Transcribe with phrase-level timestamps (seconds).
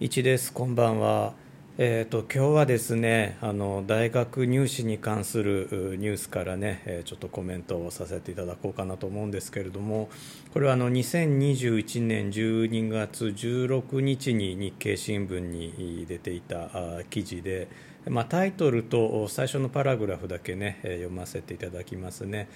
[0.00, 1.32] 一ですこんばんは
[1.76, 10.08] えーと、今日はですねあの大学入試に関するニュースからね、ちょっとコメントをさせていただこうかなと思うんですけれども
[10.52, 16.68] これはあの2021年12月16日に日経新聞に出ていた
[17.10, 17.68] 記事で、
[18.06, 22.48] まあ、タイトルと最初のパラグラフだけね読ませていただきますね。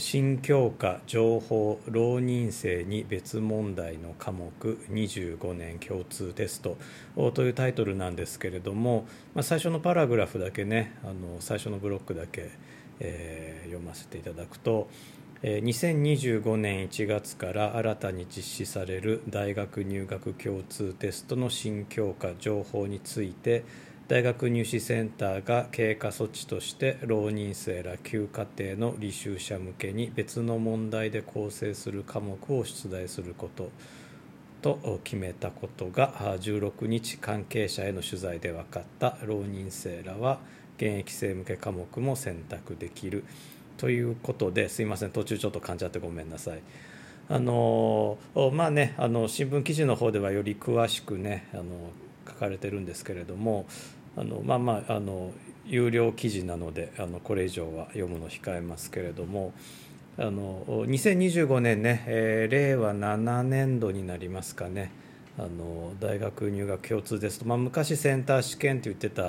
[0.00, 4.50] 新教科情報浪人生に別問題の科目
[4.90, 6.76] 25年共通テスト
[7.32, 12.50] というタイトルなんですけれども、まあ、最初のパラグラフだけねあの最初のブロックだけ、
[12.98, 14.88] えー、読ませていただくと
[15.42, 23.64] 2025年1月から新たに実施される大学入学共通テストの新教科情報について
[24.08, 33.70] 大学入試センターが経過措置として浪人生ら旧課程の履修者向けに別の問題で構成する科目を出題すること。
[34.62, 39.18] と決めたことが16日関係者への取材で分かった。
[39.24, 40.40] 浪人生らは
[40.78, 43.24] 現役生向け科目も選択できる。
[43.76, 46.62] ということですいません途中ちょっと噛んじゃってごめんなさい。
[47.28, 48.16] あの
[48.54, 51.64] まあねあの新聞記事の方ではより詳しくねあの
[52.26, 53.66] 書かれてるんですけれども
[54.16, 55.32] あのまあまああの
[55.66, 59.52] 有料記事なのであのこれ以上は読むの控えますけれども
[60.16, 64.90] あの2025年ね、えー、令和7年度になりますかね
[65.38, 69.22] あの大学入学共通ですと、まあ、昔センター試験って言ってた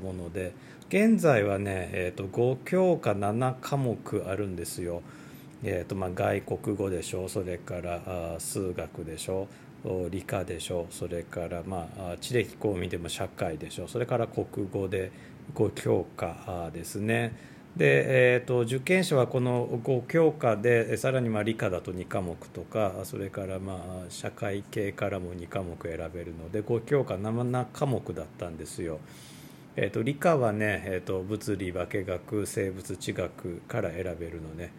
[0.00, 0.52] もので
[0.88, 5.02] 現在はね、えーと、5教科7科目あるんですよ。
[5.66, 9.73] えーとまあ、外国語でしょうそれからあ数学でしょう
[10.10, 15.12] 理科でしょうそれからまあ地歴公民でも社会でしょうそれから国語で
[15.54, 17.32] 5教科ですね
[17.76, 29.00] で、えーと、受験者はこの5教科でさらにまあ理科だと2科目とかそれからまあ社会系からも2科目選べるので5教科7科目だったんですよ。
[29.76, 34.72] えーと、理科はね、えーと物理化学生物地学から選べるのね。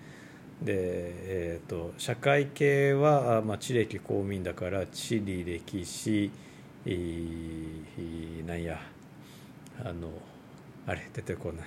[0.62, 6.32] で、えーと、社会系は、まあ、地歴公民だから地理歴史
[8.46, 8.80] なんや
[9.84, 10.10] あの
[10.88, 11.66] あれ出てこない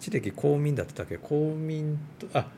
[0.00, 1.18] 地歴公民だったっけ？
[1.18, 2.48] 公民とあ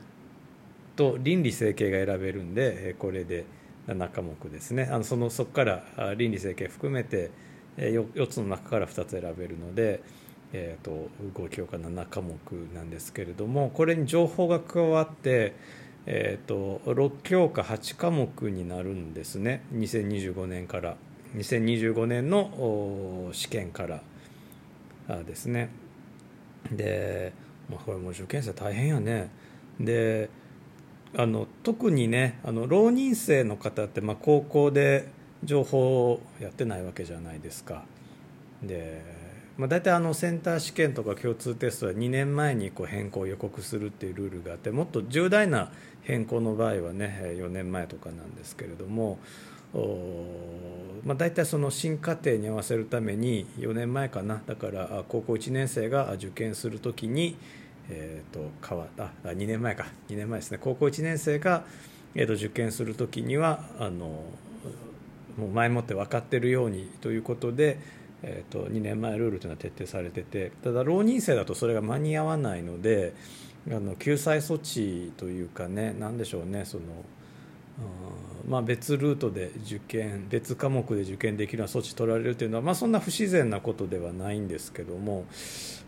[0.95, 3.45] と倫理整形が選べるんでこれで
[3.87, 5.83] 7科目ですねあのそのそこから
[6.17, 7.29] 倫理整形含めて
[7.77, 10.01] 4つの中から2つ選べるので。
[10.53, 12.37] えーと、5教科7科目
[12.73, 15.53] なんですけれどもこれに情報が加わって、
[16.05, 19.63] えーと、6教科8科目になるんですね。
[19.73, 20.95] 2025年から
[21.35, 25.69] 2025年の試験からですね。
[26.71, 27.33] で、
[27.69, 29.29] まあ、これもう受験生大変やね。
[29.79, 30.29] で
[31.15, 35.07] あの特にねあの浪人生の方って、まあ、高校で
[35.43, 37.83] 情報をやってないわけじゃないですか。
[38.63, 39.16] で
[39.57, 45.71] まあ、大体あのセンター試験とか共通テストは2年前にこう変更を予告するっていうルールがあってもっと重大な
[46.03, 49.17] 変更の場合はね4年前とかなんですけれども
[51.03, 54.41] まあ、大体その新課程に合わせるために4年前かな。
[54.45, 57.37] だから高校1年生が受験するときに、
[57.89, 59.87] えー、と変わった2年前か。
[60.09, 60.57] 2年前ですね。
[60.59, 61.63] 高校1年生が、
[62.15, 64.23] えー、と受験するときにはあの
[65.37, 67.79] もう前もって分かってるようにということで
[68.23, 73.13] えーと、2年前ルールというのは徹底されててただ浪人生だとそれが間に合わないので
[73.69, 76.83] あの救済措置というかね何でしょうねその
[78.47, 85.25] まあ、別ルートで受験別科目で受験できるような措置取られるというのは、まあ、そんな不自然なことではないんですけども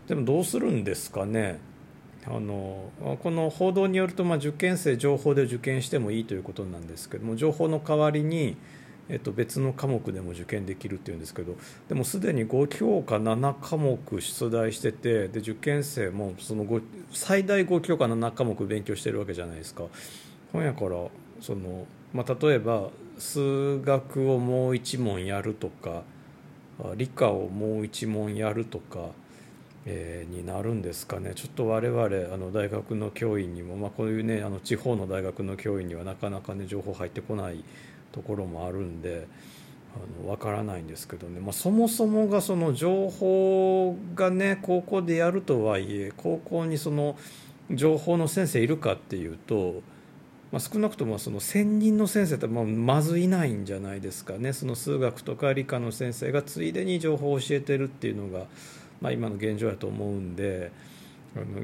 [0.06, 1.58] でもどうするんですかね。
[2.26, 2.90] あの
[3.22, 8.58] この報道によると、まあ、受験生情報で受験してもいいということなんですけども情報の代わりに
[9.10, 11.56] えっと、別の科目でも受験できるっていうんですけど
[11.88, 16.64] でもすでに5教科7科目出題しててで受験生もその
[17.10, 19.84] 最大5教科7科目勉強してるわけじゃないですか。
[20.52, 20.90] ほんやから
[21.40, 26.02] その、まあ、例えば数学をもう1問やるとか
[26.96, 29.10] 理科をもう1問やるとか。
[29.86, 31.32] えー、になるんですかね。
[31.34, 37.64] ちょっと我々あの大学の教員にも、まあ、こういうねあの地方の大学の教員にはなかなかね情報入ってこない
[38.12, 39.26] ところもあるんで
[39.94, 47.16] あの分からないんですけどね、まあ、そもそもがその情報がね高校でやるとはいえ高校にその
[47.70, 49.82] 情報の先生いるかっていうと、
[50.52, 54.52] まあ、少なくともその専任の先生ってまずいないんじゃないですかね。
[54.52, 58.46] その数学とか理科の先生がついでに情報を教えてるっていうのが、
[59.00, 60.72] まあ、今の現状やと思うんで。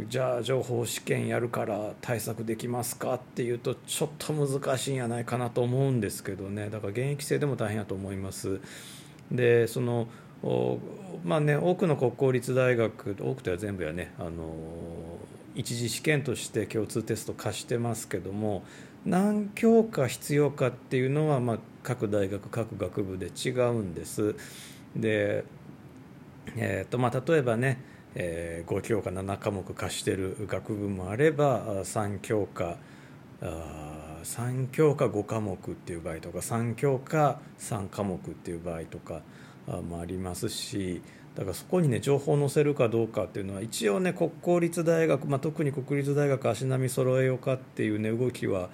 [0.09, 8.61] じゃあ情報試験やるから対策できますかっていうとちょっと難しいんやないかなと思うんですけどねだから現役生でも大変やと思います
[9.33, 10.07] でその
[11.25, 14.55] まあね多くの国公立大学多くとは全部やねあの
[15.57, 18.63] 一次試験として共通テスト貸してますけども
[19.05, 24.37] 何教科必要かっていうのは、まあ、各大学各学部で違うんです
[24.95, 25.45] で、
[26.57, 27.79] えーとまあ、例えばね、
[28.15, 32.77] えー、5教科7科目貸してる学部もあれば3教科
[33.43, 39.21] あ3教科5科目っていう場合とか3教科3科目っていう場合とか
[39.89, 41.03] もありますし
[41.37, 48.71] だからそこにね情報を載せるかどうかっていうのは一応ね国公立大学、まあ、特に国立大学足並み揃えようかっていうね動きは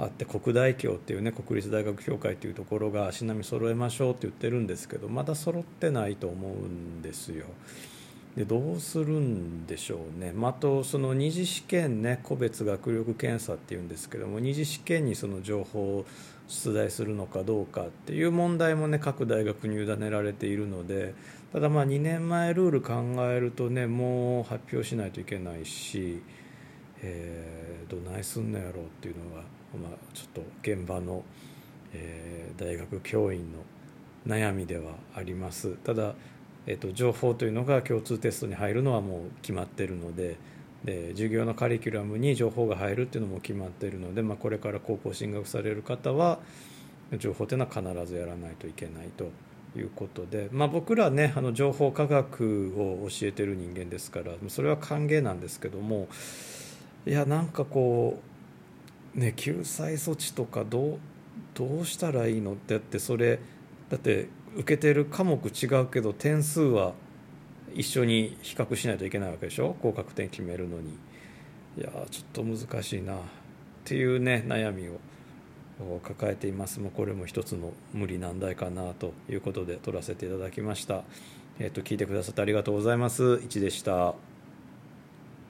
[0.00, 7.44] あって国大協っていうね国立大学協会っていうところが足並み揃えましょうって言ってるんですけどまだ揃ってないと思うんですよ。
[8.36, 16.06] でどうするんでしょうね、まあ、とその二次試験ね個別学力検査っていうんですけども二次試験にその情報を
[16.46, 21.14] 出題するのかどうかっていう問題もね各大学に委ねられているので
[21.52, 22.92] ただまあ2年前ルール考
[23.30, 26.22] えるとねもう発表しないといけないし、
[27.02, 29.42] えー、どないすんのやろうっていうのが、
[29.78, 31.22] まあ、ちょっと現場の、
[31.92, 33.58] えー、大学教員の
[34.26, 35.76] 悩みではあります。
[35.84, 36.14] ただ、
[36.66, 40.36] えーと、情報というのが共通テストに入るのはもう決まってるので
[40.84, 46.38] で授業のカリキュラムに情報が入るっていうのも決まってるので、まあ、これから高校進学される方は
[47.18, 49.30] 情報というのは必ずやらないといけないと
[49.76, 56.08] いうことで、まあ、僕らねあの情報科学を教えてる人間ですからそれは歓迎なんですけども
[57.06, 58.29] いやなんかこう
[59.14, 60.98] ね救済措置とかどう
[61.54, 63.38] どうしたらいいのってってそれ
[63.88, 66.92] だって受けてる科目違うけど点数は
[67.74, 69.76] 一緒に比較しないといけないわけでしょ？
[69.80, 70.90] 合格点決めるのに。
[71.78, 73.14] いやちょっと難しいな。
[73.14, 73.18] っ
[73.84, 74.98] ていうね悩みを
[76.00, 76.80] 抱えています。
[76.80, 81.04] もうこれも一つの無理難題かなということで撮らせていただきました、
[81.58, 83.22] えーと、聞いてくださってありがとうございます。
[83.22, 84.29] 1でした。